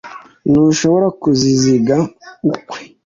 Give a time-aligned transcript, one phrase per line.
[0.49, 1.95] Ntushobora kuzizinga
[2.51, 2.79] ukwe